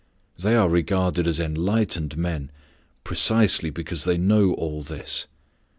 [0.41, 2.49] They are regarded as enlightened men
[3.03, 5.27] precisely because they know all this.